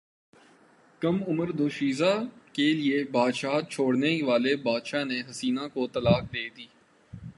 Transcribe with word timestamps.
کم 1.01 1.17
عمر 1.27 1.51
دوشیزہ 1.51 2.13
کیلئے 2.53 3.03
بادشاہت 3.11 3.69
چھوڑنے 3.69 4.11
والے 4.23 4.55
بادشاہ 4.55 5.03
نے 5.03 5.21
حسینہ 5.29 5.67
کو 5.73 5.87
طلاق 5.87 6.23
دیدی 6.23 6.65